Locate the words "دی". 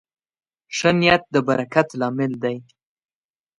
2.43-2.57